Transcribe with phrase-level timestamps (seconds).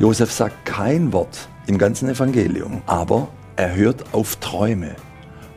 [0.00, 4.96] Josef sagt kein Wort im ganzen Evangelium, aber er hört auf Träume.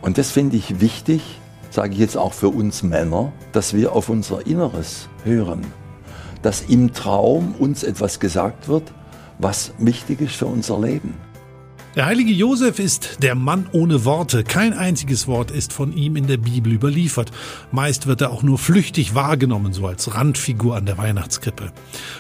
[0.01, 4.09] Und das finde ich wichtig, sage ich jetzt auch für uns Männer, dass wir auf
[4.09, 5.65] unser Inneres hören.
[6.43, 8.93] Dass im Traum uns etwas gesagt wird,
[9.39, 11.15] was wichtig ist für unser Leben.
[11.97, 14.43] Der heilige Josef ist der Mann ohne Worte.
[14.43, 17.31] Kein einziges Wort ist von ihm in der Bibel überliefert.
[17.71, 21.71] Meist wird er auch nur flüchtig wahrgenommen, so als Randfigur an der Weihnachtskrippe.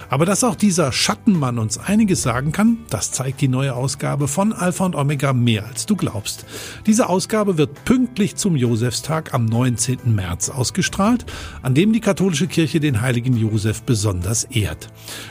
[0.09, 4.51] Aber dass auch dieser Schattenmann uns einiges sagen kann, das zeigt die neue Ausgabe von
[4.51, 6.47] Alpha und Omega mehr als du glaubst.
[6.87, 9.99] Diese Ausgabe wird pünktlich zum Josefstag am 19.
[10.05, 11.27] März ausgestrahlt,
[11.61, 14.87] an dem die katholische Kirche den heiligen Josef besonders ehrt.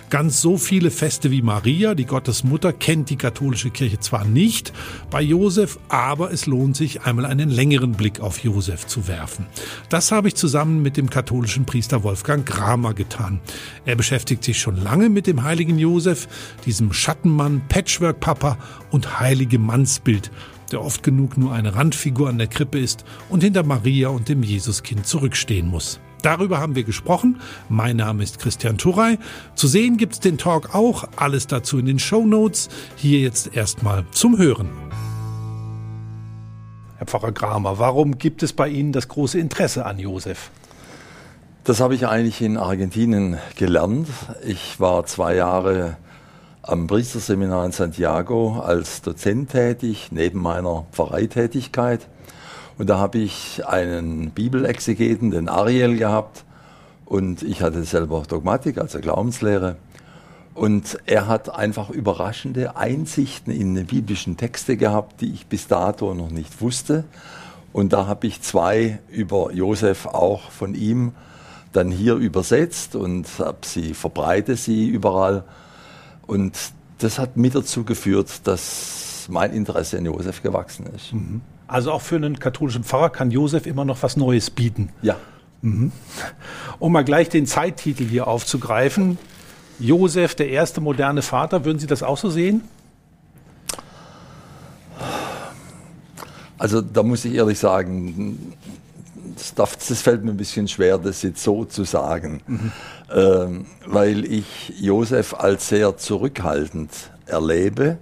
[0.09, 4.25] Ganz so viele Feste wie Maria, die Gottesmutter, kennt die katholische Kirche zwar
[5.11, 9.47] bei Josef, aber es lohnt sich, einmal einen längeren Blick auf Josef zu werfen.
[9.89, 13.41] Das habe ich zusammen mit dem katholischen Priester Wolfgang Kramer getan.
[13.85, 16.29] Er beschäftigt sich schon lange mit dem heiligen Josef,
[16.67, 18.59] diesem Schattenmann, Patchwork-Papa
[18.91, 20.31] und heilige Mannsbild,
[20.71, 24.43] der oft genug nur eine Randfigur an der Krippe ist und hinter Maria und dem
[24.43, 26.01] Jesuskind zurückstehen muss.
[26.23, 27.41] Darüber haben wir gesprochen.
[27.69, 29.19] Mein Name ist Christian Turey.
[29.55, 31.09] Zu sehen gibt's den Talk auch.
[31.17, 32.69] Alles dazu in den Show Notes.
[32.97, 34.69] Hier jetzt erstmal zum Hören.
[36.99, 40.51] Herr Pfarrer Kramer, warum gibt es bei Ihnen das große Interesse an Josef?
[41.65, 44.09] Das habe ich eigentlich in Argentinien gelernt.
[44.45, 45.97] Ich war zwei Jahre
[46.63, 52.09] am Priesterseminar in Santiago als Dozent tätig, neben meiner Pfarreitätigkeit.
[52.79, 56.45] Und da habe ich einen Bibelexegeten, den Ariel, gehabt.
[57.05, 59.77] Und ich hatte selber Dogmatik, also Glaubenslehre.
[60.55, 66.15] Und er hat einfach überraschende Einsichten in die biblischen Texte gehabt, die ich bis dato
[66.15, 67.05] noch nicht wusste.
[67.73, 71.13] Und da habe ich zwei über Josef auch von ihm
[71.73, 75.45] dann hier übersetzt und habe sie verbreite sie überall.
[76.27, 76.57] Und
[76.99, 81.13] das hat mit dazu geführt, dass mein Interesse an Josef gewachsen ist.
[81.13, 81.43] Mhm.
[81.69, 84.91] Also auch für einen katholischen Pfarrer kann Josef immer noch was Neues bieten.
[85.03, 85.17] Ja.
[85.63, 85.91] Mhm.
[86.79, 89.19] Um mal gleich den Zeittitel hier aufzugreifen.
[89.79, 92.63] Josef, der erste moderne Vater, würden Sie das auch so sehen?
[96.59, 98.55] Also da muss ich ehrlich sagen,
[99.35, 102.73] das, darf, das fällt mir ein bisschen schwer, das jetzt so zu sagen, mhm.
[103.15, 106.91] ähm, weil ich Josef als sehr zurückhaltend
[107.27, 107.99] erlebe.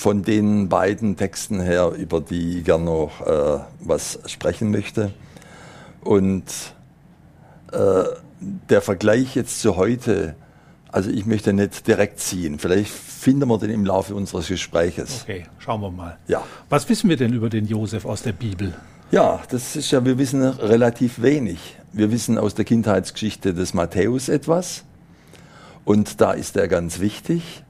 [0.00, 5.10] Von den beiden Texten her, über die ich gerne noch äh, was sprechen möchte.
[6.00, 6.44] Und
[7.70, 8.04] äh,
[8.40, 10.36] der Vergleich jetzt zu heute,
[10.90, 12.58] also ich möchte nicht direkt ziehen.
[12.58, 15.20] Vielleicht finden wir den im Laufe unseres Gespräches.
[15.24, 16.16] Okay, schauen wir mal.
[16.28, 16.44] Ja.
[16.70, 18.72] Was wissen wir denn über den Josef aus der Bibel?
[19.10, 21.76] Ja, das ist ja, wir wissen relativ wenig.
[21.92, 24.82] Wir wissen aus der Kindheitsgeschichte des Matthäus etwas.
[25.84, 27.64] Und da ist er ganz wichtig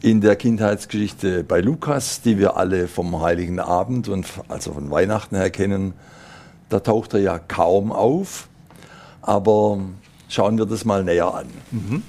[0.00, 5.36] in der Kindheitsgeschichte bei Lukas, die wir alle vom Heiligen Abend und also von Weihnachten
[5.36, 5.94] her kennen,
[6.68, 8.48] da taucht er ja kaum auf.
[9.22, 9.78] Aber
[10.28, 11.46] schauen wir das mal näher an.
[11.70, 12.02] Mhm.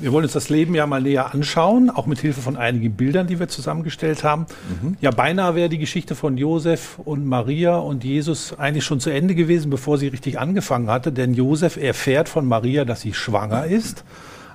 [0.00, 3.26] Wir wollen uns das Leben ja mal näher anschauen, auch mit Hilfe von einigen Bildern,
[3.26, 4.46] die wir zusammengestellt haben.
[4.80, 4.96] Mhm.
[5.00, 9.34] Ja, beinahe wäre die Geschichte von Josef und Maria und Jesus eigentlich schon zu Ende
[9.34, 11.10] gewesen, bevor sie richtig angefangen hatte.
[11.10, 14.04] Denn Josef erfährt von Maria, dass sie schwanger ist,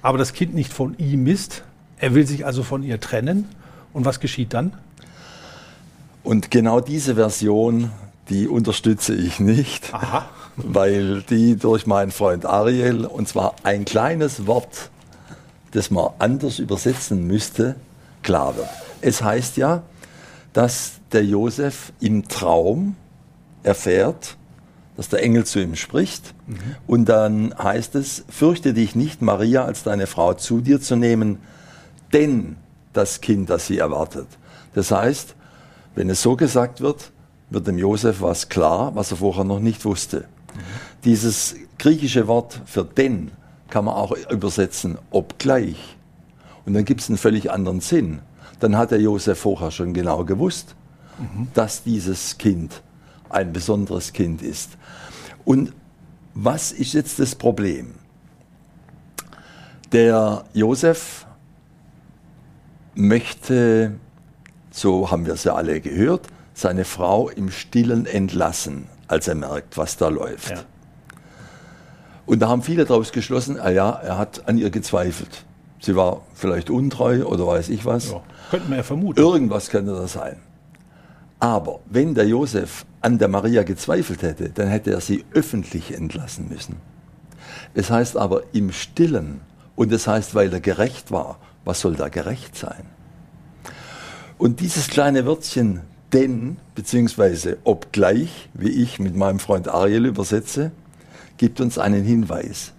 [0.02, 1.64] aber das Kind nicht von ihm ist,
[1.98, 3.48] er will sich also von ihr trennen.
[3.94, 4.74] Und was geschieht dann?
[6.24, 7.92] Und genau diese Version,
[8.30, 10.26] die unterstütze ich nicht, Aha.
[10.56, 14.90] weil die durch meinen Freund Ariel, und zwar ein kleines Wort,
[15.72, 17.76] das man anders übersetzen müsste,
[18.22, 18.70] klar wird.
[19.02, 19.84] Es heißt ja,
[20.54, 22.96] dass der Josef im Traum
[23.64, 24.38] erfährt,
[24.96, 26.34] dass der Engel zu ihm spricht.
[26.48, 26.58] Mhm.
[26.88, 31.40] Und dann heißt es, fürchte dich nicht, Maria als deine Frau zu dir zu nehmen,
[32.14, 32.58] denn
[32.94, 34.28] das Kind, das sie erwartet.
[34.74, 35.36] Das heißt,
[35.96, 37.12] wenn es so gesagt wird,
[37.50, 40.26] wird dem Josef was klar, was er vorher noch nicht wusste.
[41.04, 43.32] Dieses griechische Wort für denn
[43.70, 45.98] kann man auch übersetzen, obgleich.
[46.66, 48.20] Und dann gibt es einen völlig anderen Sinn.
[48.60, 50.76] Dann hat der Josef vorher schon genau gewusst,
[51.18, 51.48] mhm.
[51.54, 52.82] dass dieses Kind
[53.30, 54.78] ein besonderes Kind ist.
[55.44, 55.74] Und
[56.34, 57.96] was ist jetzt das Problem?
[59.92, 61.26] Der Josef
[62.96, 63.96] möchte,
[64.72, 69.78] so haben wir es ja alle gehört, seine Frau im Stillen entlassen, als er merkt,
[69.78, 70.52] was da läuft.
[70.52, 70.64] Ja.
[72.26, 75.46] Und da haben viele daraus geschlossen, ah ja, er hat an ihr gezweifelt.
[75.80, 78.12] Sie war vielleicht untreu oder weiß ich was.
[78.12, 79.20] Ja, könnte man ja vermuten.
[79.20, 80.38] Irgendwas könnte das sein.
[81.40, 86.48] Aber wenn der Josef an der Maria gezweifelt hätte, dann hätte er sie öffentlich entlassen
[86.48, 86.78] müssen.
[87.74, 89.42] Es heißt aber im Stillen
[89.76, 92.86] und es heißt, weil er gerecht war Was soll da gerecht sein?
[94.38, 95.82] Und dieses kleine Wörtchen
[96.14, 100.72] denn, beziehungsweise obgleich, wie ich mit meinem Freund Ariel übersetze,
[101.38, 102.74] gibt uns einen Hinweis.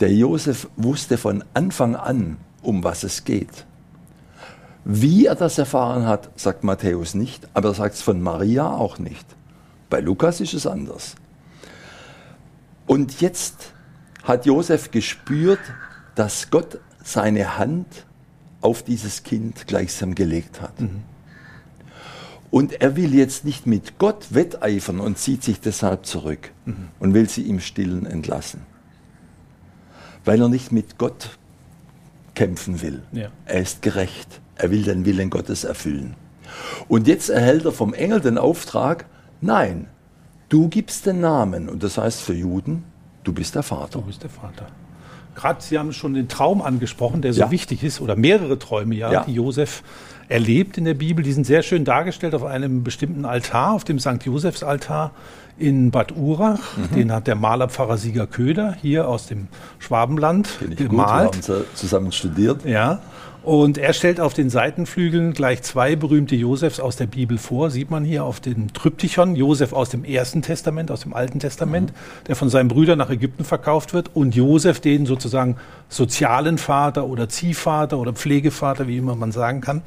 [0.00, 3.66] Der Josef wusste von Anfang an, um was es geht.
[4.84, 8.98] Wie er das erfahren hat, sagt Matthäus nicht, aber er sagt es von Maria auch
[8.98, 9.26] nicht.
[9.90, 11.14] Bei Lukas ist es anders.
[12.86, 13.72] Und jetzt
[14.24, 15.60] hat Josef gespürt,
[16.14, 18.06] dass Gott seine Hand
[18.62, 20.80] auf dieses Kind gleichsam gelegt hat.
[20.80, 21.02] Mhm.
[22.50, 26.88] Und er will jetzt nicht mit Gott wetteifern und zieht sich deshalb zurück mhm.
[27.00, 28.60] und will sie im Stillen entlassen.
[30.24, 31.38] Weil er nicht mit Gott
[32.34, 33.02] kämpfen will.
[33.12, 33.28] Ja.
[33.46, 34.40] Er ist gerecht.
[34.56, 36.14] Er will den Willen Gottes erfüllen.
[36.88, 39.06] Und jetzt erhält er vom Engel den Auftrag,
[39.40, 39.88] nein,
[40.48, 41.68] du gibst den Namen.
[41.68, 42.84] Und das heißt für Juden,
[43.24, 44.00] du bist der Vater.
[44.00, 44.66] Du bist der Vater.
[45.34, 47.50] Gerade Sie haben schon den Traum angesprochen, der so ja.
[47.50, 49.82] wichtig ist, oder mehrere Träume, ja, ja, die Josef
[50.28, 51.24] erlebt in der Bibel.
[51.24, 54.24] Die sind sehr schön dargestellt auf einem bestimmten Altar, auf dem St.
[54.24, 55.12] Josefs Altar
[55.58, 56.76] in Bad Urach.
[56.76, 56.94] Mhm.
[56.94, 59.48] Den hat der Malerpfarrer Sieger Köder hier aus dem
[59.78, 61.34] Schwabenland gemalt.
[61.34, 62.64] Gut, wir haben zusammen studiert.
[62.64, 63.00] Ja.
[63.42, 67.70] Und er stellt auf den Seitenflügeln gleich zwei berühmte Josefs aus der Bibel vor.
[67.70, 69.34] Sieht man hier auf dem Tryptychon.
[69.34, 72.24] Josef aus dem Ersten Testament, aus dem Alten Testament, mhm.
[72.28, 74.14] der von seinen Brüdern nach Ägypten verkauft wird.
[74.14, 75.56] Und Josef, den sozusagen
[75.88, 79.82] sozialen Vater oder Ziehvater oder Pflegevater, wie immer man sagen kann.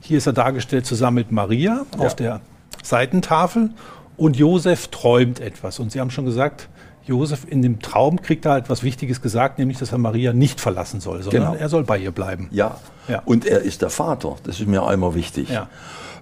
[0.00, 2.04] Hier ist er dargestellt zusammen mit Maria ja.
[2.06, 2.42] auf der
[2.84, 3.70] Seitentafel.
[4.16, 5.80] Und Josef träumt etwas.
[5.80, 6.68] Und Sie haben schon gesagt,
[7.06, 11.00] Josef in dem Traum kriegt er etwas Wichtiges gesagt, nämlich, dass er Maria nicht verlassen
[11.00, 11.54] soll, sondern genau.
[11.54, 12.48] er soll bei ihr bleiben.
[12.50, 12.78] Ja.
[13.08, 13.22] ja.
[13.26, 14.36] und er ist der Vater.
[14.44, 15.50] Das ist mir einmal wichtig.
[15.50, 15.68] Ja.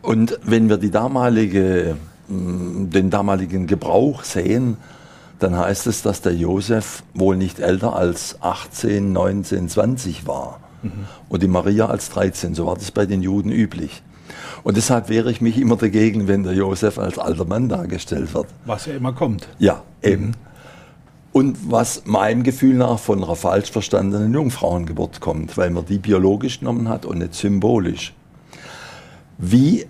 [0.02, 1.96] Und wenn wir die damalige,
[2.28, 4.76] mm, den damaligen Gebrauch sehen,
[5.38, 10.60] dann heißt es, dass der Josef wohl nicht älter als 18, 19, 20 war.
[10.82, 11.06] Mhm.
[11.28, 12.54] Und die Maria als 13.
[12.54, 14.02] So war das bei den Juden üblich.
[14.64, 18.46] Und deshalb wehre ich mich immer dagegen, wenn der Josef als alter Mann dargestellt wird.
[18.64, 19.48] Was ja immer kommt.
[19.58, 20.26] Ja, eben.
[20.26, 20.34] Mhm
[21.32, 26.60] und was meinem Gefühl nach von einer falsch verstandenen Jungfrauengeburt kommt, weil man die biologisch
[26.60, 28.12] genommen hat und nicht symbolisch.
[29.38, 29.86] Wie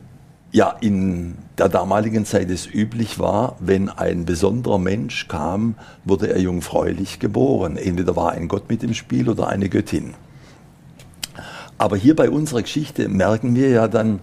[0.52, 5.74] ja in der damaligen Zeit es üblich war, wenn ein besonderer Mensch kam,
[6.04, 7.76] wurde er jungfräulich geboren.
[7.76, 10.14] Entweder war ein Gott mit im Spiel oder eine Göttin.
[11.78, 14.20] Aber hier bei unserer Geschichte merken wir ja dann,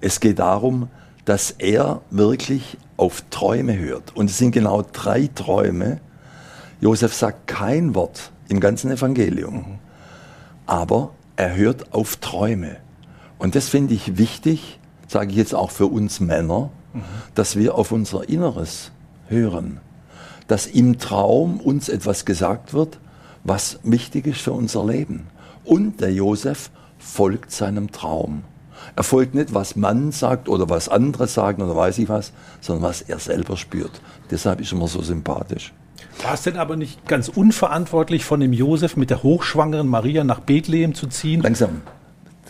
[0.00, 0.88] es geht darum,
[1.24, 4.16] dass er wirklich auf Träume hört.
[4.16, 6.00] Und es sind genau drei Träume,
[6.82, 9.78] Josef sagt kein Wort im ganzen Evangelium,
[10.66, 12.78] aber er hört auf Träume.
[13.38, 16.70] Und das finde ich wichtig, sage ich jetzt auch für uns Männer,
[17.36, 18.90] dass wir auf unser Inneres
[19.28, 19.78] hören.
[20.48, 22.98] Dass im Traum uns etwas gesagt wird,
[23.44, 25.28] was wichtig ist für unser Leben.
[25.64, 28.42] Und der Josef folgt seinem Traum.
[28.96, 32.82] Er folgt nicht, was man sagt oder was andere sagen oder weiß ich was, sondern
[32.82, 34.00] was er selber spürt.
[34.32, 35.72] Deshalb ist er immer so sympathisch.
[36.22, 40.40] War es denn aber nicht ganz unverantwortlich von dem Josef mit der hochschwangeren Maria nach
[40.40, 41.42] Bethlehem zu ziehen?
[41.42, 41.82] Langsam,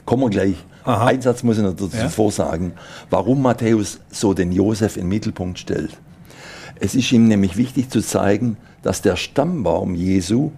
[0.05, 0.57] kommen wir gleich.
[0.85, 1.07] Aha.
[1.07, 2.09] Ein Satz muss ich noch dazu ja?
[2.09, 2.73] vorsagen,
[3.09, 5.97] warum Matthäus so den Josef in den Mittelpunkt stellt.
[6.81, 10.51] Es ist ihm nämlich wichtig zu zeigen, dass der Stammbaum Jesu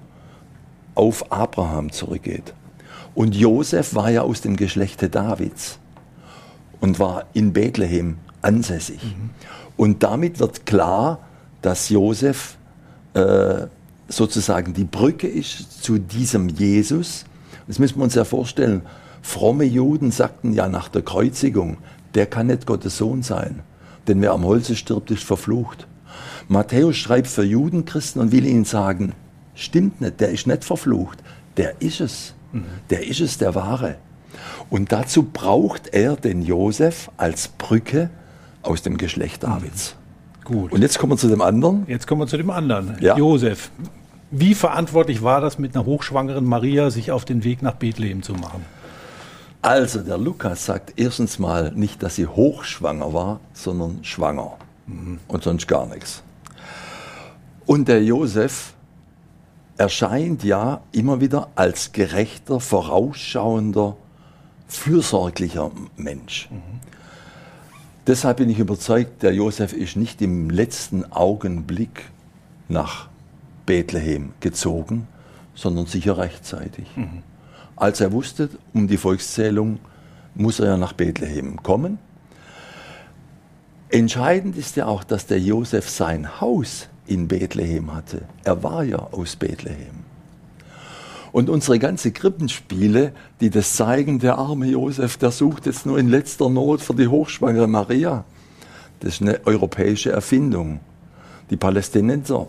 [0.95, 2.55] auf Abraham zurückgeht.
[3.15, 5.79] Und Josef war ja aus dem Geschlechte Davids
[6.81, 9.03] und war in Bethlehem ansässig.
[9.03, 9.31] Mhm.
[9.77, 11.21] Und damit wird klar,
[11.63, 12.57] dass Josef
[13.15, 13.67] äh,
[14.09, 17.25] sozusagen die Brücke ist zu diesem Jesus.
[17.67, 18.83] Das müssen wir uns ja vorstellen.
[19.23, 21.79] Fromme Juden sagten ja nach der Kreuzigung,
[22.15, 23.61] der kann nicht Gottes Sohn sein,
[24.07, 25.87] denn wer am Holze stirbt, ist verflucht.
[26.49, 29.15] Matthäus schreibt für Judenchristen und will ihnen sagen,
[29.55, 31.19] stimmt nicht, der ist nicht verflucht,
[31.57, 32.35] der ist es.
[32.53, 32.65] Mhm.
[32.91, 33.97] Der ist es, der Wahre.
[34.71, 38.11] Und dazu braucht er den Josef als Brücke
[38.63, 39.97] aus dem Geschlecht Davids.
[40.45, 40.73] Gut.
[40.73, 41.85] Und jetzt kommen wir zu dem anderen.
[41.89, 42.97] Jetzt kommen wir zu dem anderen.
[43.01, 43.17] Ja.
[43.17, 43.71] Josef.
[44.31, 48.35] Wie verantwortlich war das, mit einer hochschwangeren Maria sich auf den Weg nach Bethlehem zu
[48.35, 48.65] machen?
[49.63, 54.53] Also, der Lukas sagt erstens mal nicht, dass sie hochschwanger war, sondern schwanger.
[54.87, 55.19] Mhm.
[55.29, 56.23] Und sonst gar nichts.
[57.65, 58.75] Und der Josef
[59.79, 63.97] erscheint ja immer wieder als gerechter, vorausschauender,
[64.69, 66.49] fürsorglicher Mensch.
[66.51, 66.81] Mhm.
[68.07, 72.11] Deshalb bin ich überzeugt, der Josef ist nicht im letzten Augenblick
[72.69, 73.09] nach
[73.65, 75.09] Bethlehem gezogen,
[75.55, 76.87] sondern sicher rechtzeitig.
[76.97, 77.23] Mhm.
[77.77, 79.79] Als er wusste, um die Volkszählung
[80.35, 81.99] muss er ja nach Bethlehem kommen.
[83.89, 88.23] Entscheidend ist ja auch, dass der Josef sein Haus in Bethlehem hatte.
[88.45, 90.04] Er war ja aus Bethlehem.
[91.35, 96.09] Und unsere ganze Krippenspiele, die das zeigen, der arme Josef, der sucht jetzt nur in
[96.09, 98.25] letzter Not für die hochschwangere Maria.
[99.01, 100.79] Das ist eine europäische Erfindung.
[101.51, 102.47] Die Palästinenser,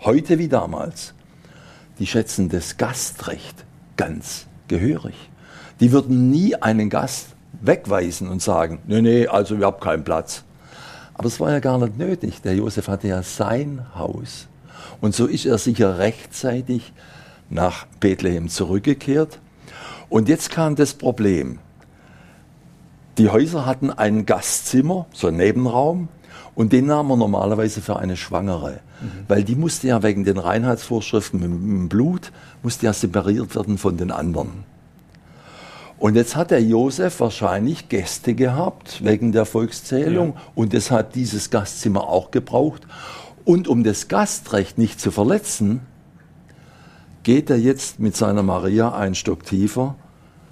[0.00, 1.14] heute wie damals,
[2.00, 3.64] die schätzen das Gastrecht
[3.96, 5.14] ganz gehörig.
[5.78, 10.42] Die würden nie einen Gast wegweisen und sagen, nee, nee, also wir haben keinen Platz.
[11.14, 12.42] Aber es war ja gar nicht nötig.
[12.42, 14.48] Der Josef hatte ja sein Haus.
[15.00, 16.92] Und so ist er sicher rechtzeitig
[17.52, 19.38] nach Bethlehem zurückgekehrt.
[20.08, 21.58] Und jetzt kam das Problem.
[23.18, 26.08] Die Häuser hatten ein Gastzimmer, so ein Nebenraum,
[26.54, 28.80] und den nahm man normalerweise für eine Schwangere.
[29.00, 29.10] Mhm.
[29.28, 32.32] Weil die musste ja wegen den Reinheitsvorschriften mit dem Blut,
[32.62, 34.64] musste ja separiert werden von den anderen.
[35.98, 40.40] Und jetzt hat der Josef wahrscheinlich Gäste gehabt wegen der Volkszählung ja.
[40.54, 42.82] und es hat dieses Gastzimmer auch gebraucht.
[43.44, 45.80] Und um das Gastrecht nicht zu verletzen,
[47.22, 49.96] geht er jetzt mit seiner Maria einen Stock tiefer,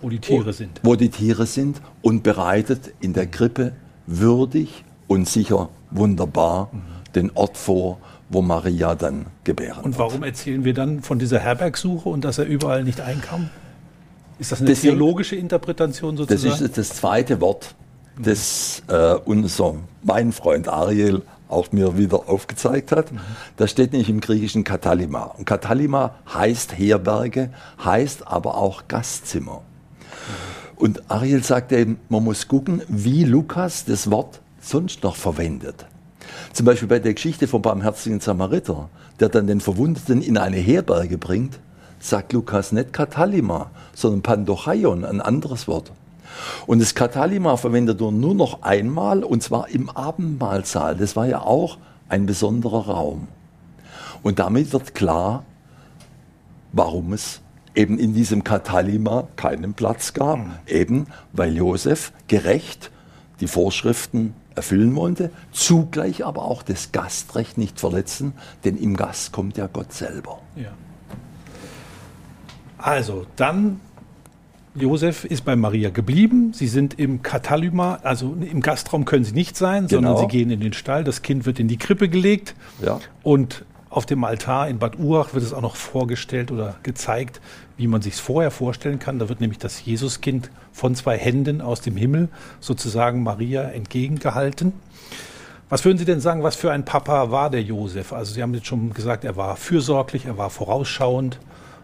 [0.00, 0.80] wo die Tiere sind.
[0.82, 3.72] Wo die Tiere sind und bereitet in der Krippe
[4.06, 6.82] würdig und sicher wunderbar mhm.
[7.14, 7.98] den Ort vor,
[8.28, 10.26] wo Maria dann gebären Und warum wird.
[10.26, 13.50] erzählen wir dann von dieser Herbergsuche und dass er überall nicht einkam?
[14.38, 16.50] Ist das eine das theologische Interpretation sozusagen?
[16.50, 17.74] Das ist das zweite Wort,
[18.18, 23.06] das äh, unser, mein Freund Ariel auch mir wieder aufgezeigt hat.
[23.56, 25.24] Das steht nämlich im griechischen Katalima.
[25.24, 27.50] Und Katalima heißt Herberge,
[27.84, 29.62] heißt aber auch Gastzimmer.
[30.76, 35.86] Und Ariel sagt eben, man muss gucken, wie Lukas das Wort sonst noch verwendet.
[36.52, 38.88] Zum Beispiel bei der Geschichte vom barmherzigen Samariter,
[39.18, 41.58] der dann den Verwundeten in eine Herberge bringt,
[41.98, 45.92] sagt Lukas nicht Katalima, sondern Pandochaion, ein anderes Wort.
[46.66, 50.96] Und das Katalima verwendet er nur noch einmal, und zwar im Abendmahlsaal.
[50.96, 53.28] Das war ja auch ein besonderer Raum.
[54.22, 55.44] Und damit wird klar,
[56.72, 57.40] warum es
[57.74, 60.38] eben in diesem Katalima keinen Platz gab.
[60.38, 60.52] Mhm.
[60.66, 62.90] Eben weil Josef gerecht
[63.40, 68.34] die Vorschriften erfüllen wollte, zugleich aber auch das Gastrecht nicht verletzen,
[68.64, 70.40] denn im Gast kommt ja Gott selber.
[70.56, 70.72] Ja.
[72.76, 73.80] Also, dann
[74.74, 76.52] Josef ist bei Maria geblieben.
[76.52, 80.08] Sie sind im Katalyma, also im Gastraum können sie nicht sein, genau.
[80.08, 81.02] sondern sie gehen in den Stall.
[81.02, 82.54] Das Kind wird in die Krippe gelegt.
[82.80, 83.00] Ja.
[83.22, 87.40] Und auf dem Altar in Bad Urach wird es auch noch vorgestellt oder gezeigt,
[87.76, 89.18] wie man sich es vorher vorstellen kann.
[89.18, 92.28] Da wird nämlich das Jesuskind von zwei Händen aus dem Himmel
[92.60, 94.72] sozusagen Maria entgegengehalten.
[95.68, 98.12] Was würden Sie denn sagen, was für ein Papa war der Josef?
[98.12, 101.40] Also Sie haben jetzt schon gesagt, er war fürsorglich, er war vorausschauend.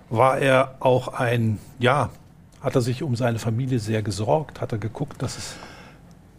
[0.09, 2.11] War er auch ein, ja,
[2.67, 4.61] hat er sich um seine Familie sehr gesorgt?
[4.61, 5.55] Hat er geguckt, dass es.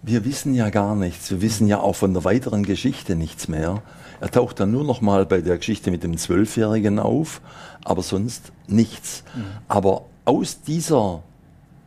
[0.02, 1.32] Wir wissen ja gar nichts.
[1.32, 3.82] Wir wissen ja auch von der weiteren Geschichte nichts mehr.
[4.20, 7.40] Er taucht dann nur noch mal bei der Geschichte mit dem Zwölfjährigen auf,
[7.86, 9.24] aber sonst nichts.
[9.36, 9.46] Mhm.
[9.70, 11.24] Aber aus dieser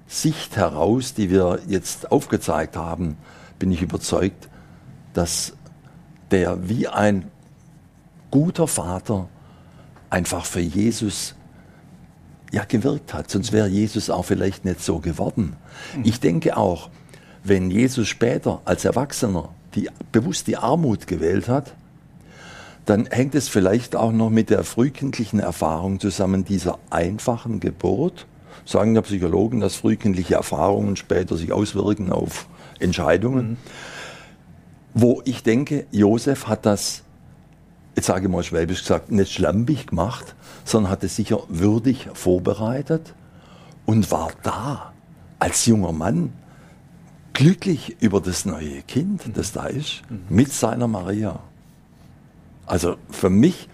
[0.06, 3.18] Sicht heraus, die wir jetzt aufgezeigt haben,
[3.59, 4.49] bin ich überzeugt,
[5.12, 5.52] dass
[6.30, 7.30] der wie ein
[8.30, 9.28] guter Vater
[10.09, 11.35] einfach für Jesus
[12.50, 13.30] ja gewirkt hat.
[13.30, 15.57] Sonst wäre Jesus auch vielleicht nicht so geworden.
[15.97, 16.02] Mhm.
[16.04, 16.90] Ich denke auch,
[17.45, 21.75] wenn Jesus später als Erwachsener die, bewusst die Armut gewählt hat,
[22.87, 28.26] dann hängt es vielleicht auch noch mit der frühkindlichen Erfahrung zusammen dieser einfachen Geburt.
[28.64, 32.47] Sagen ja Psychologen, dass frühkindliche Erfahrungen später sich auswirken auf
[32.78, 33.50] Entscheidungen.
[33.50, 33.57] Mhm.
[34.92, 37.04] Wo ich denke, Josef hat das
[38.00, 43.12] jetzt sage ich mal schwäbisch gesagt, nicht schlampig gemacht, sondern hat es sicher würdig vorbereitet
[43.85, 44.95] und war da
[45.38, 46.33] als junger Mann
[47.35, 51.40] glücklich über das neue Kind, das da ist, mit seiner Maria.
[52.64, 53.69] Also für mich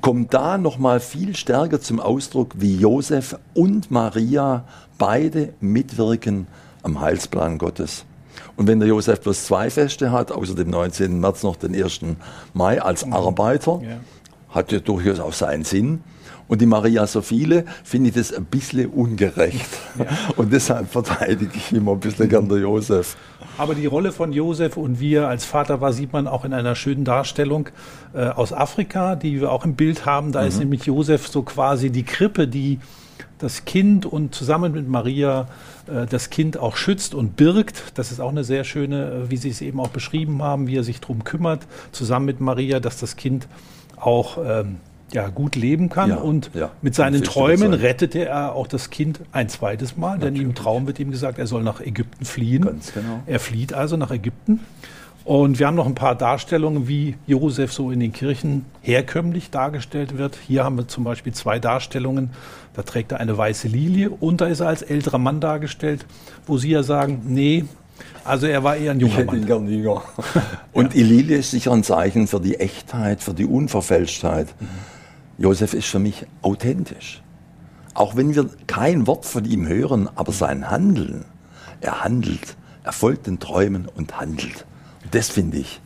[0.00, 4.64] kommt da noch mal viel stärker zum Ausdruck, wie Josef und Maria
[4.96, 6.46] beide mitwirken
[6.84, 8.04] am Heilsplan Gottes.
[8.56, 11.20] Und wenn der Josef bloß zwei Feste hat, außer dem 19.
[11.20, 12.00] März noch den 1.
[12.54, 13.12] Mai als mhm.
[13.12, 14.00] Arbeiter, ja.
[14.50, 16.02] hat ja durchaus auch seinen Sinn.
[16.50, 19.68] Und die Maria so viele finde ich das ein bisschen ungerecht.
[19.96, 20.06] Ja.
[20.36, 23.16] Und deshalb verteidige ich immer ein bisschen gern der Josef.
[23.56, 26.52] Aber die Rolle von Josef und wie er als Vater war, sieht man auch in
[26.52, 27.68] einer schönen Darstellung
[28.14, 30.32] äh, aus Afrika, die wir auch im Bild haben.
[30.32, 30.48] Da mhm.
[30.48, 32.80] ist nämlich Josef so quasi die Krippe, die
[33.38, 35.48] das Kind und zusammen mit Maria
[35.86, 37.82] äh, das Kind auch schützt und birgt.
[37.94, 40.76] Das ist auch eine sehr schöne, äh, wie Sie es eben auch beschrieben haben, wie
[40.76, 43.48] er sich darum kümmert, zusammen mit Maria, dass das Kind
[43.96, 44.76] auch ähm,
[45.12, 46.10] ja, gut leben kann.
[46.10, 50.36] Ja, und ja, mit seinen Träumen rettete er auch das Kind ein zweites Mal, denn
[50.36, 52.64] im Traum wird ihm gesagt, er soll nach Ägypten fliehen.
[52.64, 53.22] Ganz genau.
[53.26, 54.60] Er flieht also nach Ägypten.
[55.24, 60.16] Und wir haben noch ein paar Darstellungen, wie Josef so in den Kirchen herkömmlich dargestellt
[60.16, 60.38] wird.
[60.46, 62.30] Hier haben wir zum Beispiel zwei Darstellungen.
[62.74, 66.06] Da trägt er eine weiße Lilie und da ist er als älterer Mann dargestellt,
[66.46, 67.64] wo Sie ja sagen, nee,
[68.24, 69.40] also er war eher ein junger ich hätte Mann.
[69.40, 70.02] Ihn gern jünger.
[70.72, 74.48] Und die Lilie ist sicher ein Zeichen für die Echtheit, für die Unverfälschtheit.
[74.58, 74.68] Mhm.
[75.38, 77.22] Josef ist für mich authentisch.
[77.94, 81.24] Auch wenn wir kein Wort von ihm hören, aber sein Handeln,
[81.80, 84.64] er handelt, er folgt den Träumen und handelt.
[85.10, 85.80] Das finde ich.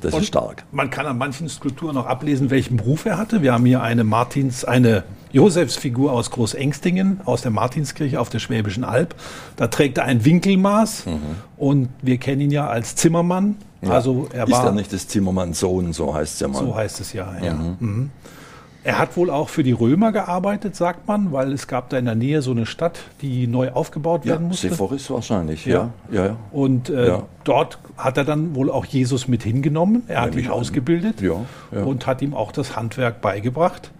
[0.00, 0.64] Das und ist stark.
[0.72, 3.42] Man kann an manchen Skulpturen noch ablesen, welchen Beruf er hatte.
[3.42, 8.84] Wir haben hier eine Martins, eine Josefsfigur aus Großengstingen, aus der Martinskirche auf der Schwäbischen
[8.84, 9.14] Alb.
[9.56, 11.20] Da trägt er ein Winkelmaß mhm.
[11.56, 13.56] und wir kennen ihn ja als Zimmermann.
[13.82, 13.90] Ja.
[13.90, 16.58] Also er war, ist er nicht das Zimmermanns Sohn, so heißt es ja mal.
[16.58, 17.54] So heißt es ja, ja.
[17.54, 17.76] Mhm.
[17.78, 18.10] Mhm.
[18.82, 22.06] Er hat wohl auch für die Römer gearbeitet, sagt man, weil es gab da in
[22.06, 24.70] der Nähe so eine Stadt, die neu aufgebaut werden musste.
[24.70, 25.90] Sephoris wahrscheinlich, ja.
[26.10, 26.26] ja.
[26.26, 27.22] ja, Und äh, ja.
[27.44, 30.04] dort hat er dann wohl auch Jesus mit hingenommen.
[30.08, 33.90] Er hat ihn ausgebildet ja, und hat ihm auch das Handwerk beigebracht.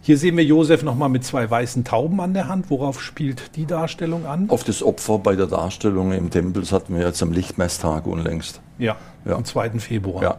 [0.00, 2.70] Hier sehen wir Josef nochmal mit zwei weißen Tauben an der Hand.
[2.70, 4.48] Worauf spielt die Darstellung an?
[4.48, 6.62] Auf das Opfer bei der Darstellung im Tempel.
[6.62, 8.60] Das hatten wir jetzt am Lichtmesstag unlängst.
[8.78, 8.96] Ja,
[9.26, 9.70] am 2.
[9.80, 10.22] Februar.
[10.22, 10.38] Ja.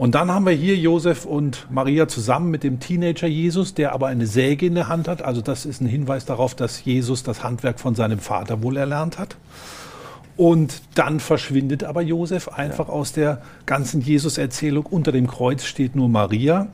[0.00, 4.06] Und dann haben wir hier Josef und Maria zusammen mit dem Teenager Jesus, der aber
[4.06, 5.20] eine Säge in der Hand hat.
[5.20, 9.18] Also das ist ein Hinweis darauf, dass Jesus das Handwerk von seinem Vater wohl erlernt
[9.18, 9.36] hat.
[10.38, 12.94] Und dann verschwindet aber Josef einfach ja.
[12.94, 14.86] aus der ganzen Jesus-Erzählung.
[14.86, 16.68] Unter dem Kreuz steht nur Maria.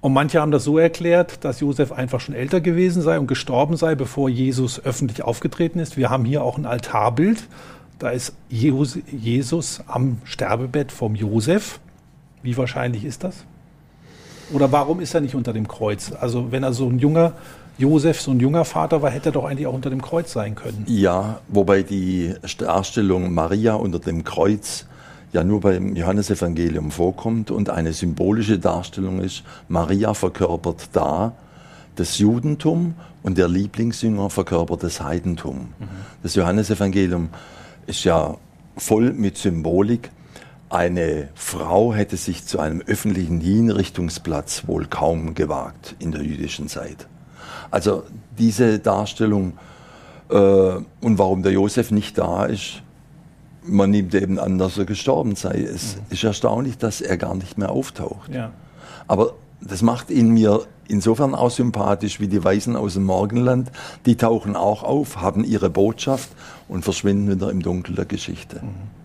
[0.00, 3.76] Und manche haben das so erklärt, dass Josef einfach schon älter gewesen sei und gestorben
[3.76, 5.98] sei, bevor Jesus öffentlich aufgetreten ist.
[5.98, 7.46] Wir haben hier auch ein Altarbild.
[7.98, 11.78] Da ist Jesus am Sterbebett vom Josef.
[12.42, 13.44] Wie wahrscheinlich ist das?
[14.52, 16.12] Oder warum ist er nicht unter dem Kreuz?
[16.18, 17.32] Also wenn er so ein junger
[17.76, 20.54] Josef, so ein junger Vater war, hätte er doch eigentlich auch unter dem Kreuz sein
[20.54, 20.84] können.
[20.88, 24.86] Ja, wobei die Darstellung Maria unter dem Kreuz
[25.32, 31.32] ja nur beim Johannesevangelium vorkommt und eine symbolische Darstellung ist, Maria verkörpert da
[31.96, 35.68] das Judentum und der Lieblingsjünger verkörpert das Heidentum.
[35.78, 35.88] Mhm.
[36.22, 37.28] Das Johannesevangelium
[37.86, 38.36] ist ja
[38.76, 40.10] voll mit Symbolik
[40.70, 47.06] eine Frau hätte sich zu einem öffentlichen Hinrichtungsplatz wohl kaum gewagt in der jüdischen Zeit.
[47.70, 48.04] Also
[48.38, 49.54] diese Darstellung
[50.30, 52.82] äh, und warum der Josef nicht da ist,
[53.64, 55.62] man nimmt eben an, dass er gestorben sei.
[55.62, 56.02] Es mhm.
[56.10, 58.32] ist erstaunlich, dass er gar nicht mehr auftaucht.
[58.32, 58.52] Ja.
[59.06, 63.70] Aber das macht ihn mir insofern auch sympathisch wie die Weisen aus dem Morgenland.
[64.06, 66.30] Die tauchen auch auf, haben ihre Botschaft
[66.68, 68.60] und verschwinden wieder im Dunkel der Geschichte.
[68.62, 68.97] Mhm.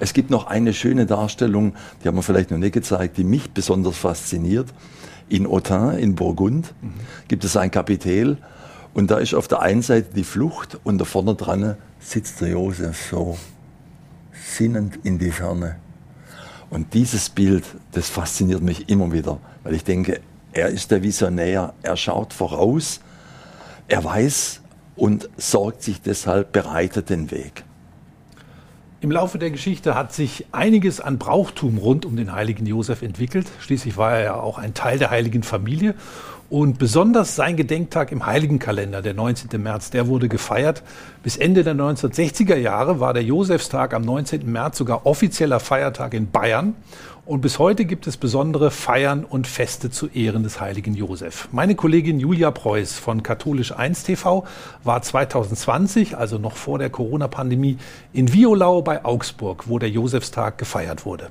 [0.00, 3.50] Es gibt noch eine schöne Darstellung, die haben wir vielleicht noch nicht gezeigt, die mich
[3.50, 4.68] besonders fasziniert.
[5.28, 6.94] In Autun, in Burgund, mhm.
[7.28, 8.38] gibt es ein Kapitel
[8.94, 12.48] und da ist auf der einen Seite die Flucht und da vorne dran sitzt der
[12.48, 13.36] Josef so
[14.32, 15.76] sinnend in die Ferne.
[16.70, 20.20] Und dieses Bild, das fasziniert mich immer wieder, weil ich denke,
[20.52, 23.00] er ist der Visionär, er schaut voraus,
[23.88, 24.62] er weiß
[24.96, 27.64] und sorgt sich deshalb, bereitet den Weg.
[29.02, 33.46] Im Laufe der Geschichte hat sich einiges an Brauchtum rund um den heiligen Josef entwickelt.
[33.60, 35.94] Schließlich war er ja auch ein Teil der heiligen Familie.
[36.48, 39.60] Und besonders sein Gedenktag im Heiligenkalender, der 19.
[39.60, 40.84] März, der wurde gefeiert.
[41.24, 44.50] Bis Ende der 1960er Jahre war der Josefstag am 19.
[44.50, 46.74] März sogar offizieller Feiertag in Bayern.
[47.24, 51.48] Und bis heute gibt es besondere Feiern und Feste zu Ehren des heiligen Josef.
[51.50, 54.44] Meine Kollegin Julia Preuß von Katholisch 1 TV
[54.84, 57.78] war 2020, also noch vor der Corona-Pandemie,
[58.12, 61.30] in Violau bei Augsburg, wo der Josefstag gefeiert wurde.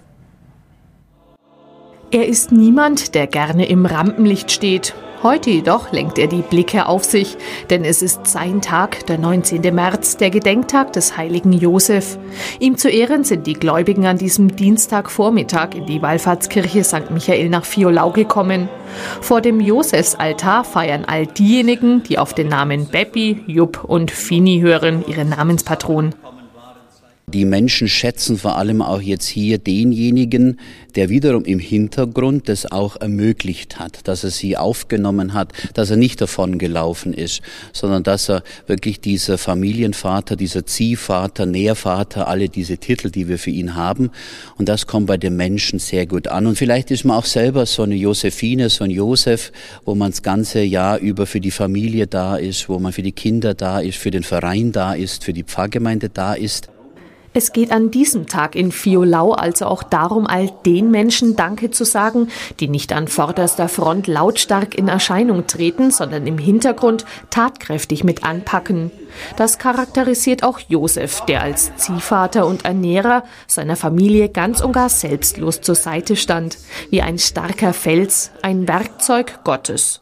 [2.12, 4.94] Er ist niemand, der gerne im Rampenlicht steht.
[5.24, 7.36] Heute jedoch lenkt er die Blicke auf sich,
[7.72, 9.74] denn es ist sein Tag, der 19.
[9.74, 12.20] März, der Gedenktag des heiligen Josef.
[12.60, 17.10] Ihm zu Ehren sind die Gläubigen an diesem Dienstagvormittag in die Wallfahrtskirche St.
[17.10, 18.70] Michael nach Violau gekommen.
[19.20, 25.04] Vor dem Josefsaltar feiern all diejenigen, die auf den Namen Beppi, Jupp und Fini hören,
[25.08, 26.14] ihre Namenspatron.
[27.36, 30.58] Die Menschen schätzen vor allem auch jetzt hier denjenigen,
[30.96, 35.98] der wiederum im Hintergrund das auch ermöglicht hat, dass er sie aufgenommen hat, dass er
[35.98, 37.42] nicht davon gelaufen ist,
[37.74, 43.50] sondern dass er wirklich dieser Familienvater, dieser Ziehvater, Nährvater, alle diese Titel, die wir für
[43.50, 44.12] ihn haben.
[44.58, 46.48] Und das kommt bei den Menschen sehr gut an.
[46.48, 49.52] Und vielleicht ist man auch selber so eine Josephine, so ein Josef,
[49.84, 53.12] wo man das ganze Jahr über für die Familie da ist, wo man für die
[53.12, 56.70] Kinder da ist, für den Verein da ist, für die Pfarrgemeinde da ist.
[57.38, 61.84] Es geht an diesem Tag in Fiolau also auch darum, all den Menschen Danke zu
[61.84, 62.30] sagen,
[62.62, 68.90] die nicht an vorderster Front lautstark in Erscheinung treten, sondern im Hintergrund tatkräftig mit anpacken.
[69.36, 75.60] Das charakterisiert auch Josef, der als Ziehvater und Ernährer seiner Familie ganz und gar selbstlos
[75.60, 76.58] zur Seite stand,
[76.90, 80.00] wie ein starker Fels, ein Werkzeug Gottes.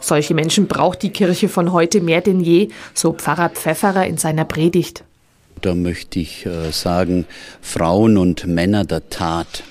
[0.00, 4.44] Solche Menschen braucht die Kirche von heute mehr denn je, so Pfarrer Pfefferer in seiner
[4.44, 5.02] Predigt
[5.60, 7.26] da möchte ich äh, sagen,
[7.60, 9.62] Frauen und Männer der Tat.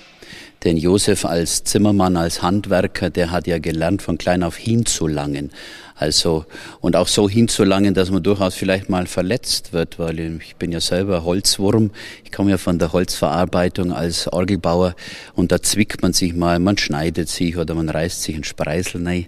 [0.63, 5.51] Denn Josef als Zimmermann, als Handwerker, der hat ja gelernt, von klein auf hinzulangen.
[5.95, 6.45] Also,
[6.79, 10.79] und auch so hinzulangen, dass man durchaus vielleicht mal verletzt wird, weil ich bin ja
[10.79, 11.91] selber Holzwurm.
[12.23, 14.95] Ich komme ja von der Holzverarbeitung als Orgelbauer
[15.35, 19.05] und da zwickt man sich mal, man schneidet sich oder man reißt sich ein Spreisel
[19.05, 19.27] rein.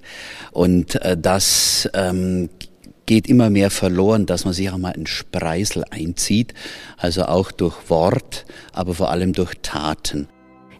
[0.51, 2.49] Und äh, das ähm,
[3.05, 6.53] geht immer mehr verloren, dass man sich auch mal einen Spreisel einzieht,
[6.97, 10.27] also auch durch Wort, aber vor allem durch Taten.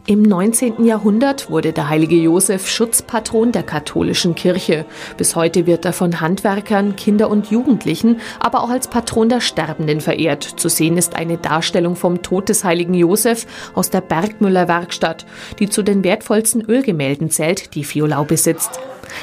[0.08, 0.84] Im 19.
[0.84, 4.84] Jahrhundert wurde der heilige Josef Schutzpatron der katholischen Kirche.
[5.16, 10.00] Bis heute wird er von Handwerkern, Kinder und Jugendlichen, aber auch als Patron der Sterbenden
[10.00, 10.44] verehrt.
[10.44, 15.26] Zu sehen ist eine Darstellung vom Tod des heiligen Josef aus der Bergmüller Werkstatt,
[15.58, 18.78] die zu den wertvollsten Ölgemälden zählt, die Fiolau besitzt.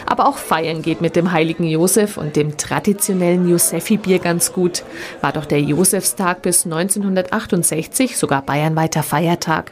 [0.05, 4.83] Aber auch feiern geht mit dem heiligen Josef und dem traditionellen Josefi-Bier ganz gut.
[5.21, 9.71] War doch der Josefstag bis 1968 sogar bayernweiter Feiertag.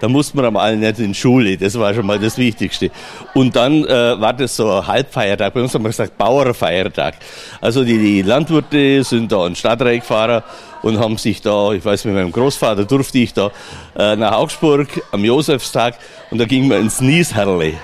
[0.00, 2.90] Da musste man alle nicht in Schule, das war schon mal das Wichtigste.
[3.34, 7.14] Und dann äh, war das so ein Halbfeiertag, bei uns haben wir gesagt Bauerfeiertag.
[7.60, 10.42] Also die, die Landwirte sind da in Stadtreich gefahren
[10.82, 13.50] und haben sich da, ich weiß mit meinem Großvater durfte ich da
[13.96, 15.94] äh, nach Augsburg am Josefstag
[16.30, 17.74] und da ging man ins Niesherle.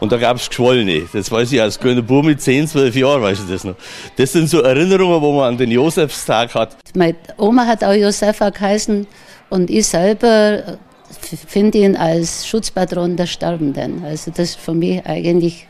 [0.00, 1.08] Und da gab's Geschwollene.
[1.12, 3.76] Das weiß ich als kleiner Bub mit 10, 12 Jahren, weiß ich das noch.
[4.16, 6.76] Das sind so Erinnerungen, wo man an den Josefstag hat.
[6.94, 9.06] Meine Oma hat auch Josefa geheißen
[9.50, 10.78] und ich selber
[11.16, 14.04] finde ihn als Schutzpatron der Sterbenden.
[14.04, 15.66] Also das ist für mich eigentlich,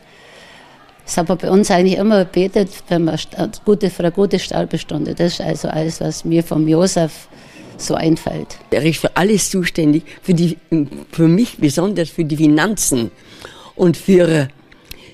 [1.05, 3.17] das haben wir bei uns eigentlich immer gebetet, wenn wir
[3.65, 5.15] gute, für eine gute Sterbestunde.
[5.15, 7.27] Das ist also alles, was mir vom Josef
[7.77, 8.57] so einfällt.
[8.71, 10.57] Er ist für alles zuständig, für, die,
[11.11, 13.11] für mich besonders für die Finanzen
[13.75, 14.47] und für,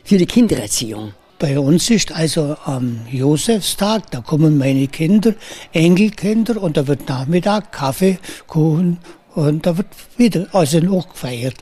[0.03, 1.13] für die Kindererziehung.
[1.41, 5.33] Bei uns ist also am Josefstag, da kommen meine Kinder,
[5.73, 8.99] Enkelkinder und da wird Nachmittag Kaffee, Kuchen
[9.35, 11.55] und da wird wieder also noch gefeiert.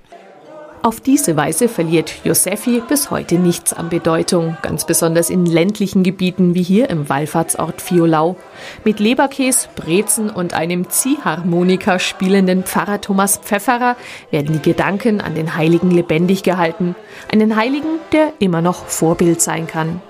[0.81, 6.55] Auf diese Weise verliert Josefi bis heute nichts an Bedeutung, ganz besonders in ländlichen Gebieten
[6.55, 8.37] wie hier im Wallfahrtsort Fiolau.
[8.85, 13.97] Mit Leberkäse, Brezen und einem Ziehharmonika spielenden Pfarrer Thomas Pfefferer
[14.31, 16.95] werden die Gedanken an den Heiligen lebendig gehalten.
[17.29, 20.01] Einen Heiligen, der immer noch Vorbild sein kann.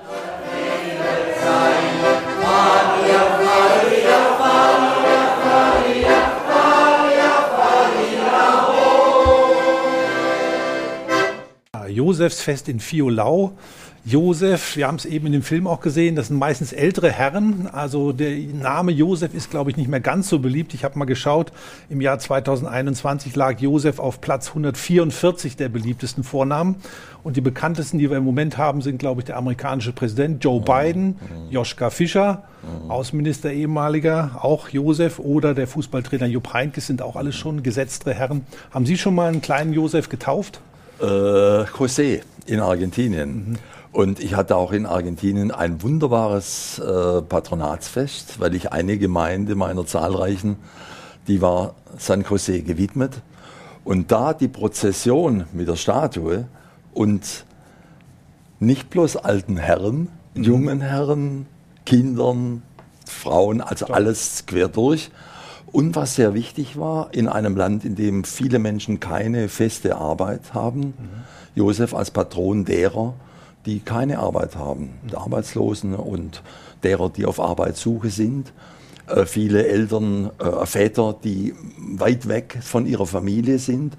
[12.09, 13.51] Josefsfest in Fiolau.
[14.03, 17.67] Josef, wir haben es eben in dem Film auch gesehen, das sind meistens ältere Herren.
[17.71, 20.73] Also der Name Josef ist, glaube ich, nicht mehr ganz so beliebt.
[20.73, 21.51] Ich habe mal geschaut,
[21.87, 26.77] im Jahr 2021 lag Josef auf Platz 144 der beliebtesten Vornamen.
[27.21, 30.61] Und die bekanntesten, die wir im Moment haben, sind, glaube ich, der amerikanische Präsident Joe
[30.61, 31.19] Biden,
[31.51, 32.45] Joschka Fischer,
[32.87, 38.47] Außenminister ehemaliger, auch Josef oder der Fußballtrainer Jupp Heynckes sind auch alles schon gesetztere Herren.
[38.71, 40.61] Haben Sie schon mal einen kleinen Josef getauft?
[41.01, 43.51] Äh, José in Argentinien.
[43.51, 43.55] Mhm.
[43.91, 49.85] Und ich hatte auch in Argentinien ein wunderbares äh, Patronatsfest, weil ich eine Gemeinde meiner
[49.85, 50.57] zahlreichen,
[51.27, 53.21] die war San José gewidmet.
[53.83, 56.45] Und da die Prozession mit der Statue
[56.93, 57.45] und
[58.59, 60.43] nicht bloß alten Herren, mhm.
[60.43, 61.47] jungen Herren,
[61.85, 62.62] Kindern,
[63.07, 65.09] Frauen, also alles quer durch,
[65.71, 70.53] und was sehr wichtig war, in einem Land, in dem viele Menschen keine feste Arbeit
[70.53, 70.93] haben.
[71.55, 73.13] Josef als Patron derer,
[73.65, 76.41] die keine Arbeit haben, der Arbeitslosen und
[76.84, 78.53] derer, die auf Arbeitssuche sind.
[79.08, 83.97] Äh, viele Eltern, äh, Väter, die weit weg von ihrer Familie sind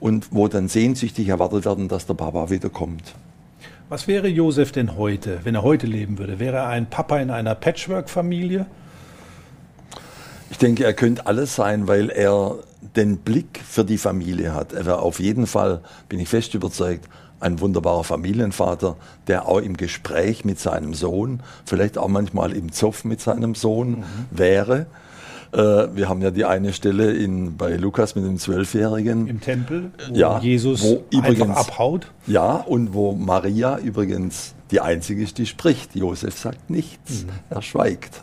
[0.00, 3.14] und wo dann sehnsüchtig erwartet werden, dass der Papa wiederkommt.
[3.88, 6.38] Was wäre Josef denn heute, wenn er heute leben würde?
[6.38, 8.66] Wäre er ein Papa in einer Patchwork-Familie?
[10.52, 12.56] Ich denke, er könnte alles sein, weil er
[12.94, 14.74] den Blick für die Familie hat.
[14.74, 17.08] Er wäre auf jeden Fall, bin ich fest überzeugt,
[17.40, 18.96] ein wunderbarer Familienvater,
[19.28, 23.90] der auch im Gespräch mit seinem Sohn, vielleicht auch manchmal im Zoff mit seinem Sohn
[23.90, 24.04] mhm.
[24.30, 24.86] wäre.
[25.52, 25.58] Äh,
[25.94, 29.28] wir haben ja die eine Stelle in, bei Lukas mit dem Zwölfjährigen.
[29.28, 32.12] Im Tempel, wo ja, Jesus wo übrigens, abhaut.
[32.26, 35.96] Ja, und wo Maria übrigens die Einzige ist, die spricht.
[35.96, 37.30] Josef sagt nichts, mhm.
[37.48, 38.22] er schweigt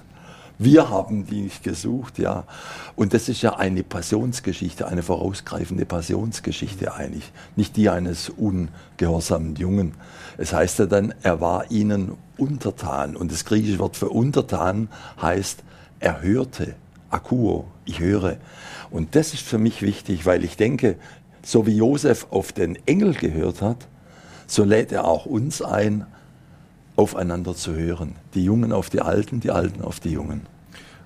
[0.61, 2.43] Wir haben die nicht gesucht, ja.
[2.97, 9.93] Und das ist ja eine Passionsgeschichte, eine vorausgreifende Passionsgeschichte eigentlich, nicht die eines ungehorsamen Jungen.
[10.37, 13.15] Es heißt ja dann, er war ihnen untertan.
[13.15, 14.89] Und das griechische Wort für untertan
[15.21, 15.63] heißt,
[16.01, 16.75] er hörte,
[17.09, 18.35] akuo, ich höre.
[18.91, 20.97] Und das ist für mich wichtig, weil ich denke,
[21.41, 23.87] so wie Josef auf den Engel gehört hat,
[24.45, 26.05] so lädt er auch uns ein,
[26.99, 28.15] aufeinander zu hören.
[28.33, 30.41] Die Jungen auf die Alten, die Alten auf die Jungen.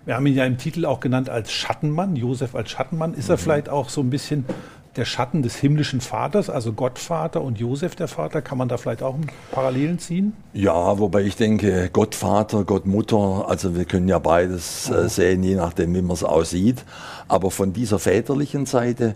[0.05, 3.13] Wir haben ihn ja im Titel auch genannt als Schattenmann, Josef als Schattenmann.
[3.13, 3.41] Ist er mhm.
[3.41, 4.43] vielleicht auch so ein bisschen
[4.95, 8.41] der Schatten des himmlischen Vaters, also Gottvater und Josef der Vater?
[8.41, 9.15] Kann man da vielleicht auch
[9.51, 10.33] Parallelen ziehen?
[10.53, 15.07] Ja, wobei ich denke, Gottvater, Gottmutter, also wir können ja beides äh, oh.
[15.07, 16.83] sehen, je nachdem, wie man es aussieht.
[17.27, 19.15] Aber von dieser väterlichen Seite,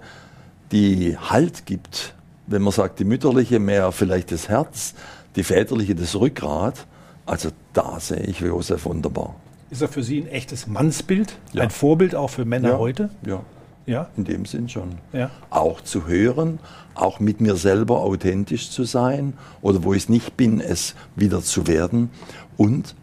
[0.72, 2.13] die Halt gibt,
[2.46, 4.94] wenn man sagt, die mütterliche mehr vielleicht das Herz,
[5.38, 6.86] die väterliche das Rückgrat,
[7.26, 9.36] also da sehe ich Josef wunderbar.
[9.69, 11.38] Ist er für Sie ein echtes Mannsbild?
[11.54, 11.63] Ja.
[11.63, 12.78] Ein Vorbild auch für Männer ja.
[12.78, 13.10] heute?
[13.26, 13.43] Ja.
[13.86, 14.10] Ja?
[14.17, 14.97] In dem Sinn schon.
[15.13, 15.30] Ja.
[15.50, 16.60] Auch zu hören,
[16.93, 21.41] auch mit mir selber authentisch zu sein oder wo ich es nicht bin, es wieder
[21.41, 22.10] zu werden
[22.58, 22.95] und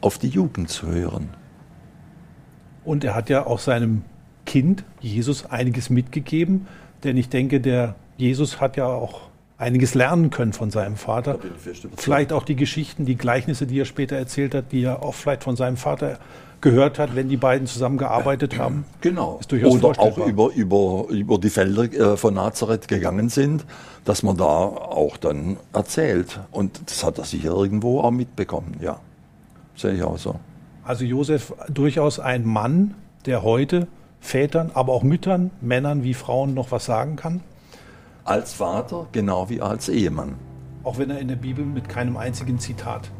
[0.00, 1.28] auf die Jugend zu hören.
[2.84, 4.02] Und er hat ja auch seinem
[4.46, 6.66] Kind, Jesus, einiges mitgegeben,
[7.04, 9.29] denn ich denke, der Jesus hat ja auch
[9.60, 11.38] einiges lernen können von seinem Vater.
[11.96, 15.44] Vielleicht auch die Geschichten, die Gleichnisse, die er später erzählt hat, die er auch vielleicht
[15.44, 16.18] von seinem Vater
[16.60, 18.84] gehört hat, wenn die beiden zusammengearbeitet haben.
[19.00, 19.38] Genau.
[19.40, 23.64] Ist durchaus Oder auch über, über, über die Felder äh, von Nazareth gegangen sind,
[24.04, 26.40] dass man da auch dann erzählt.
[26.50, 28.98] Und das hat er sicher irgendwo auch mitbekommen, ja.
[29.74, 30.36] Sehe ich auch so.
[30.84, 32.94] Also Josef durchaus ein Mann,
[33.24, 33.86] der heute
[34.20, 37.40] Vätern, aber auch Müttern, Männern wie Frauen noch was sagen kann?
[38.30, 40.36] Als Vater genau wie als Ehemann.
[40.84, 43.10] Auch wenn er in der Bibel mit keinem einzigen Zitat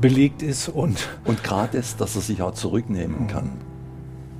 [0.00, 1.08] belegt ist und.
[1.24, 3.52] Und gerade ist, dass er sich auch zurücknehmen kann.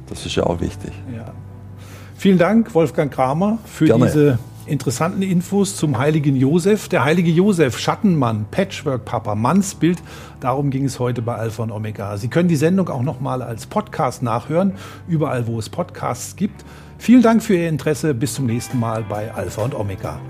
[0.09, 0.91] Das ist ja auch wichtig.
[1.15, 1.27] Ja.
[2.17, 4.07] Vielen Dank, Wolfgang Kramer, für Gerne.
[4.07, 6.89] diese interessanten Infos zum heiligen Josef.
[6.89, 10.03] Der heilige Josef, Schattenmann, Patchwork-Papa, Mannsbild.
[10.41, 12.17] Darum ging es heute bei Alpha und Omega.
[12.17, 14.73] Sie können die Sendung auch nochmal als Podcast nachhören,
[15.07, 16.65] überall, wo es Podcasts gibt.
[16.99, 18.13] Vielen Dank für Ihr Interesse.
[18.15, 20.21] Bis zum nächsten Mal bei Alpha und Omega.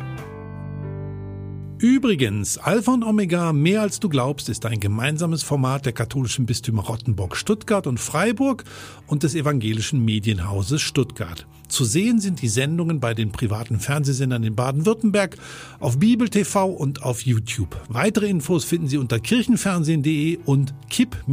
[1.79, 6.83] Übrigens, Alpha und Omega Mehr als du glaubst ist ein gemeinsames Format der katholischen Bistümer
[6.83, 8.65] Rottenburg, Stuttgart und Freiburg
[9.07, 11.47] und des evangelischen Medienhauses Stuttgart.
[11.69, 15.37] Zu sehen sind die Sendungen bei den privaten Fernsehsendern in Baden-Württemberg,
[15.79, 17.81] auf Bibel TV und auf YouTube.
[17.89, 21.29] Weitere Infos finden Sie unter kirchenfernsehen.de und kipp-tv.de.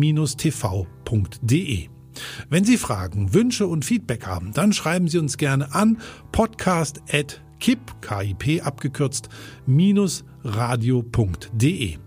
[2.49, 5.99] Wenn Sie Fragen, Wünsche und Feedback haben, dann schreiben Sie uns gerne an
[6.31, 9.29] podcast.kipp, KIP abgekürzt,
[9.65, 11.97] minus radio.de.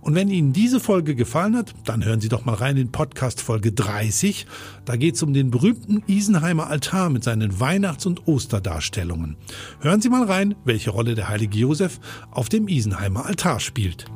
[0.00, 3.40] Und wenn Ihnen diese Folge gefallen hat, dann hören Sie doch mal rein in Podcast
[3.40, 4.46] Folge 30.
[4.84, 9.36] Da geht es um den berühmten Isenheimer Altar mit seinen Weihnachts- und Osterdarstellungen.
[9.80, 14.06] Hören Sie mal rein, welche Rolle der heilige Josef auf dem Isenheimer Altar spielt.